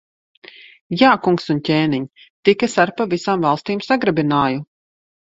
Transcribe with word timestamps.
Jā, 1.01 1.09
kungs 1.27 1.43
un 1.53 1.59
ķēniņ! 1.69 2.07
Tik 2.49 2.65
es 2.69 2.79
ar 2.85 2.93
pa 3.03 3.07
visām 3.13 3.45
valstīm 3.47 3.85
sagrabināju. 3.89 4.65